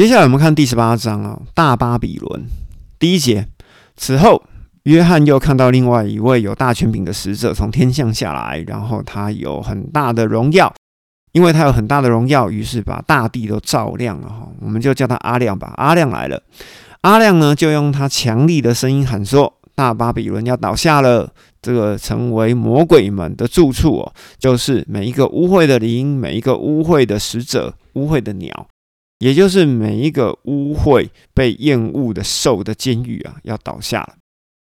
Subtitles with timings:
[0.00, 2.46] 接下来我们看第十八章啊，大巴比伦
[2.98, 3.46] 第一节。
[3.98, 4.42] 此后，
[4.84, 10.72] 约翰又看到另外一位有大权柄的使者从天降下来，然后他有很大的荣耀，
[11.32, 14.48] 因为他有很大的荣耀，于是把大地都照亮了哈。
[14.62, 15.74] 我们就叫他阿亮吧。
[15.76, 16.42] 阿亮来了，
[17.02, 21.30] 阿亮呢就用他强力的声音喊说：“大巴比伦要倒下了，
[21.60, 28.66] 这个成为魔鬼们的住处哦，就是每一个污秽的灵，每一个污秽的使者，污秽的鸟。”
[29.20, 34.14] 也就是每一个污秽、被厌恶的兽的监狱啊，要倒下了。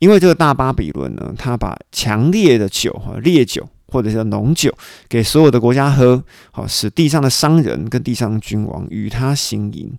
[0.00, 4.72] 因为这个大巴比伦呢，他把强烈的酒和烈酒，或者是浓酒，
[5.08, 9.92] 给所有的国家喝，好使地上的商人跟地上的君王与他行淫。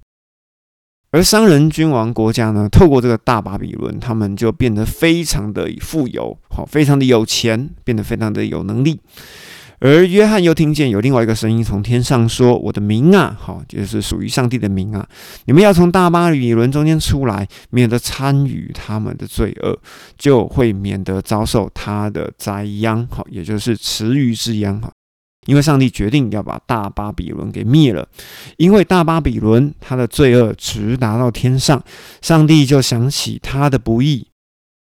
[1.12, 9.00] 而商人、君王、国家呢，透过这个大巴比伦，他们就变得非常的富有，好，非常的有钱，变得非常的有能力。
[9.82, 15.08] 而约翰又听见有另外一个声音从天上说：“我的名啊，好，就是属于上帝的名啊，
[15.46, 19.80] 你们要从大巴比伦中间出来，免得参与他们的罪恶，
[20.18, 24.92] 就会免得遭受他的灾殃，好，也就是池鱼之殃，哈。
[25.46, 28.06] 因为上帝决定要把大巴比伦给灭了，
[28.58, 31.82] 因为大巴比伦他的罪恶直达到天上，
[32.22, 34.28] 上帝就想起他的不义。”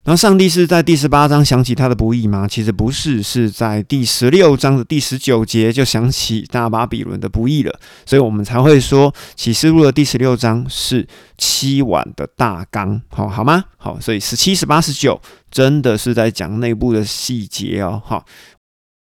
[0.07, 2.47] 然后上帝是在第十八章想起他的不义吗？
[2.47, 11.05] 其实不是，是在第十六章的第十九节就想起大巴比伦的不义了，所以我们才会说启示录的第十六章是
[11.37, 13.65] 七碗的大纲，好好吗？
[13.75, 18.01] 好，所以十七、十八、十九真的是在讲内部的细节哦。
[18.05, 18.23] 好，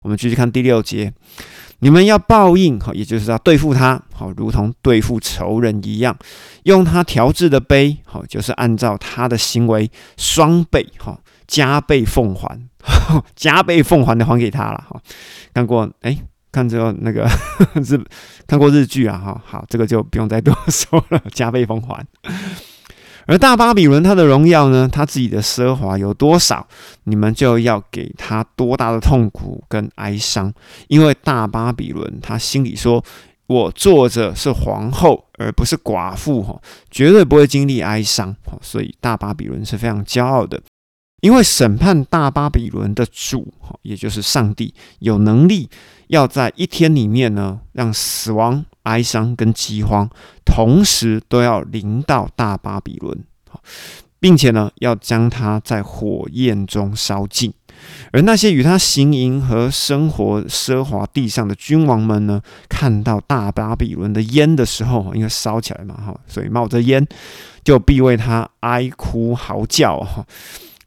[0.03, 1.11] 我们继续看第六节。
[1.83, 6.15] 你们要报应，哈，也就是要对付他，好，如同对付仇人一样，
[6.63, 12.67] 用他调制的杯，好，就是按照他的行为双倍，哈，加倍奉还，
[13.35, 15.01] 加倍奉还的还给他了，哈。
[15.55, 16.15] 看过，哎，
[16.51, 17.27] 看这那个
[17.73, 17.99] 日，
[18.45, 22.05] 看过日剧啊，哈，好，这个就不用再多说了， 加倍奉还。
[23.31, 24.89] 而大巴比伦他的荣耀呢？
[24.91, 26.67] 他自己的奢华有多少，
[27.05, 30.53] 你们就要给他多大的痛苦跟哀伤。
[30.89, 33.01] 因为大巴比伦他心里说
[33.47, 40.61] ：“我坐着是皇后，而不是寡妇，哈，绝对不会经历哀伤。”所以大巴比伦是非常骄傲的。
[41.21, 45.69] 因为审判大巴比伦的主，哈，也就是上帝，有能力
[46.07, 48.65] 要在一天里面呢，让死亡。
[48.83, 50.09] 哀伤跟饥荒
[50.43, 53.15] 同时都要临到大巴比伦，
[54.19, 57.53] 并且呢，要将他在火焰中烧尽。
[58.11, 67.05] 而那些与他行营和生活奢华地上的君王们呢，看到大巴比伦的烟的时候，因为烧起来嘛，哈，所以冒着烟，
[67.63, 70.23] 就必为他哀哭嚎叫，哈。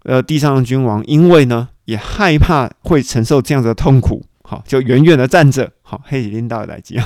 [0.04, 4.24] 呃，地上的君王因为呢，也害怕会承受这样的痛苦。
[4.42, 6.96] 好，就远远的站着，好，黑里领导来接，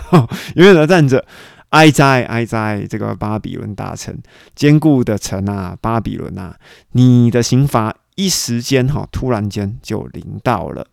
[0.57, 1.25] 远远的站着，
[1.71, 4.17] 哀哉哀哉，这个巴比伦大城，
[4.55, 6.59] 坚固的城啊，巴比伦啊，
[6.93, 10.87] 你的刑罚一时间哈，突然间就临到了，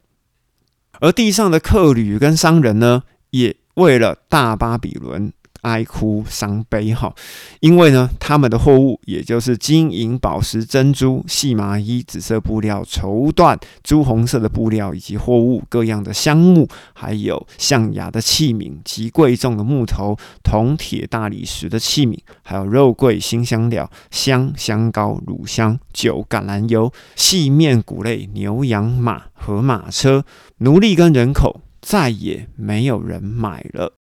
[1.00, 5.32] 而地上的客旅跟商人呢，也为了大巴比伦。
[5.66, 7.12] 哀哭伤悲哈，
[7.60, 30.24] 因为呢，他们的货物也就是金银宝石、珍珠、细麻衣、紫色布料、绸缎、朱红色的布料，以及货物各样的香木，还有象牙的器皿及贵重的木头、铜铁、大理石的器皿，还有肉桂、新香料、香香膏、乳香、酒、橄榄油、细面、谷类、牛羊马和马车、
[30.60, 33.94] 奴隶跟人口，再也没有人买了。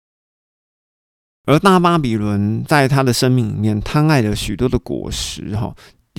[1.44, 5.74] 而大巴比伦在他的生命里面贪爱了许多的果实，哈，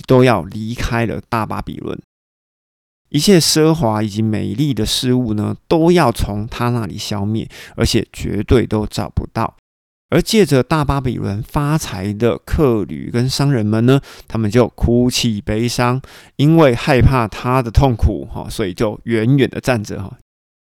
[0.05, 1.97] 都要离开了大巴比伦。
[3.09, 9.55] 一切奢华以及美丽的事物呢，都要从他那里消灭，而且绝对都找不到。
[10.09, 16.01] 而借着大巴比伦发财的客旅跟商人们呢，他们就哭泣悲伤，
[16.35, 20.17] 因为害怕他的痛苦，哈，所以就远远的站着，哈。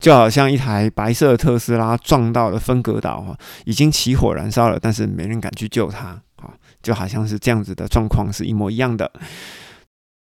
[0.02, 6.08] 就好像一台白色的特斯拉撞到了分隔岛哈，已经起火燃烧了，但是没人敢去救它
[6.38, 6.52] 啊，
[6.82, 9.10] 就好像是这样子的状况是一模一样的。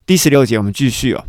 [0.05, 1.25] 第十六节我们继续哦。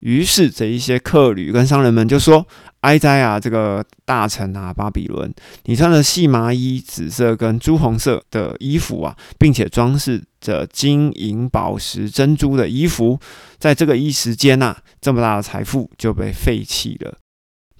[0.00, 2.44] 于是这一些客旅跟商人们就说
[2.82, 5.32] ：“哀哉啊，这个大臣啊，巴比伦，
[5.66, 13.18] 你穿的细麻衣、紫色跟朱红色的衣服啊，并且装饰着金银宝石、珍珠的衣服，
[13.58, 17.16] 在这个一时间呐，这么大的财富就被废弃了。”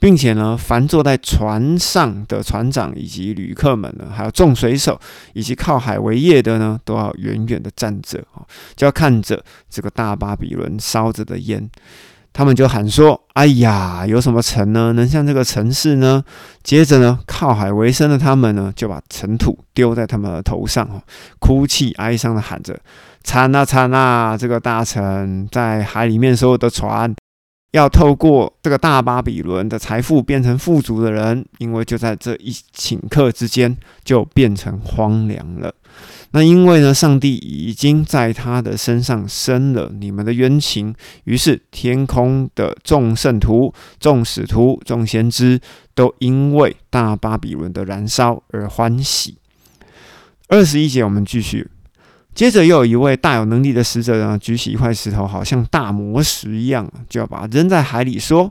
[0.03, 5.01] 并且呢，凡坐在船上的船长以及旅客们呢，还有众水手
[5.33, 8.21] 以及靠海为业的呢，都要远远的站着，
[8.75, 9.41] 就要看着
[9.71, 11.71] 这个大巴比伦烧着的烟。
[12.33, 14.93] 他们就喊说：“哎呀，有什么城呢？
[14.95, 16.25] 能像这个城市呢？”
[16.65, 21.01] 接着呢，靠海为生的他们呢，就把尘土丢在他们的头上，
[21.39, 22.77] 哭泣哀伤的喊着
[23.23, 24.37] ：“惨啊惨啊！
[24.37, 27.15] 这个大城在海里面所有的船，
[27.73, 35.75] 要透过这个大巴比伦的财富变成富足的人，因为就在这一顷刻之间，就变成荒凉了。”
[36.35, 45.61] 那因为呢，上帝已经在他的身上生了你们的冤情，于是天空的众圣徒、众使徒、众先知
[45.95, 49.37] 都因为大巴比伦的燃烧而欢喜。
[50.49, 51.69] 二十一节，我们继续，
[52.35, 58.51] 接着又有一位大有能力的使者呢，举起一块石头，好像大魔石一样，就要把它扔在海里，说：“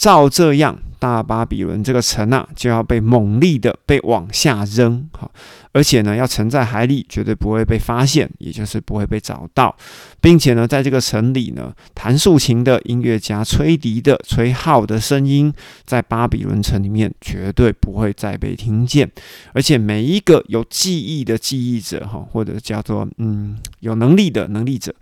[0.00, 5.32] 照这样。”大巴比伦这个城啊，就要被猛力的被往下扔，好，
[5.72, 9.74] 而且呢，要沉在海里，绝对不会被发现，也就是不会被找到，
[10.20, 15.50] 并且呢，在这个城里呢，弹竖琴的音乐家、吹笛的、吹号的声音，
[15.86, 19.10] 在巴比伦城里面绝对不会再被听见，
[19.54, 24.94] 而且每一个有记忆的记忆者，哈，或者叫做嗯有能力的能力者，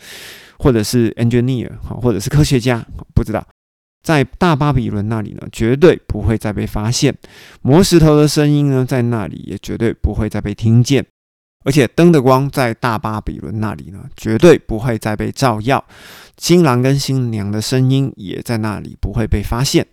[0.60, 3.44] 或者是 engineer，哈，或者是科学家，不知道。
[4.02, 7.12] 在大巴比伦那里呢，绝对不会再被发现；
[7.62, 11.04] 磨石头的声音呢，在那里也绝对不会再被听见。
[11.64, 15.84] 而且灯的光在大巴比伦那里呢，绝对不会再被照耀。
[16.38, 19.84] 新郎跟新娘的声音也在那里不会被发现，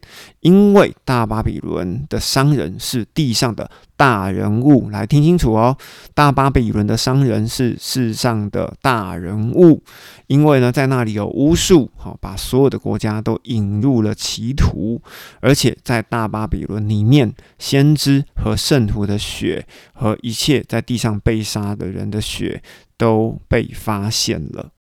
[0.42, 4.90] 因为大巴比伦的商人是地上的大人物。
[4.90, 5.78] 来听清楚哦，
[6.14, 9.84] 大巴比伦的商人是世上的大人物，
[10.28, 15.02] 因为呢，在那里有巫术，好把所有的国家都引入了歧途，
[15.40, 22.62] 而且在大巴比伦里面，先知和圣徒的血和一切在地上被杀的人的血
[22.98, 24.72] 都被发现了。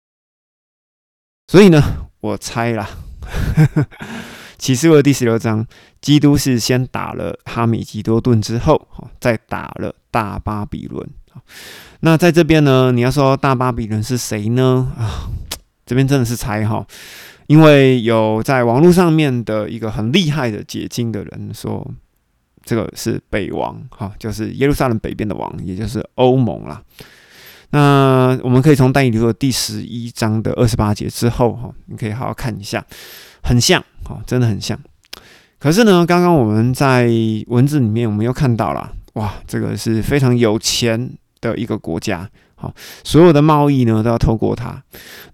[1.47, 2.89] 所以呢，我猜啦，
[4.65, 5.63] 启示录第十六章，
[6.01, 8.87] 基督是先打了哈米吉多顿之后，
[9.19, 11.07] 再打了大巴比伦。
[11.99, 14.91] 那在这边呢，你要说大巴比伦是谁呢？
[14.97, 15.29] 啊，
[15.85, 16.83] 这边真的是猜哈，
[17.45, 21.87] 因为有在网络上面的一个很厉害的解经的人说，
[22.63, 26.81] 这个是北王，哈，就是耶路撒冷北边的王，也就是欧盟啦。
[27.71, 32.85] 那我们可以从但以理书第十一章的二十八节之后哈，你可以好好看一下，
[33.43, 34.79] 很像哈，真的很像。
[35.59, 37.09] 可是呢，刚刚我们在
[37.47, 42.71] 文字里面，我们又看到了，哇，这个是非常有钱的一个国家，好，
[43.03, 44.81] 所有的贸易呢都要透过它。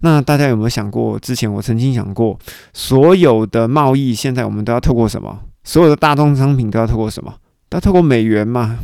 [0.00, 2.38] 那大家有没有想过，之前我曾经想过，
[2.72, 5.40] 所有的贸易现在我们都要透过什么？
[5.64, 7.34] 所有的大宗商品都要透过什么？
[7.68, 8.78] 都要透过美元嘛，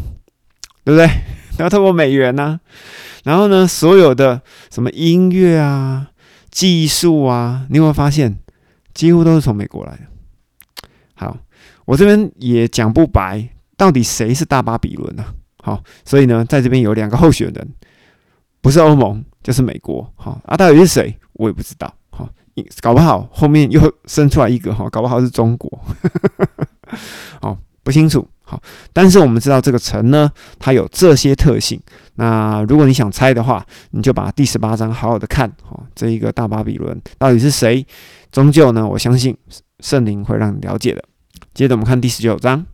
[0.85, 1.09] 对不对？
[1.63, 2.61] 要透过美元呢？
[3.25, 4.41] 然后呢，所有的
[4.71, 6.09] 什么音乐啊、
[6.51, 8.39] 技术啊，你有没有发现，
[8.95, 10.01] 几乎都是从美国来的？
[11.15, 11.37] 好，
[11.85, 15.25] 我这边也讲不白，到底谁是大巴比伦呢？
[15.63, 17.69] 好，所以呢，在这边有两个候选人，
[18.61, 20.11] 不是欧盟就是美国。
[20.17, 21.93] 好，啊，到底是谁，我也不知道。
[22.11, 22.29] 好，
[22.81, 25.81] 搞不好后面又生出来一个哈，搞不好是中国。
[27.43, 28.27] 好，不清楚。
[28.51, 28.59] 好，
[28.95, 31.79] 但是我们知道这个城呢，它有这些特性。
[32.15, 35.47] 那如果你想猜的话，你就把第十八章好好的看。
[35.69, 37.87] 哦，这一个大巴比伦到底是谁？
[38.33, 39.37] 终究呢，我相信
[39.81, 41.05] 圣灵会让你了解的。
[41.53, 42.65] 接着我们看第十九章。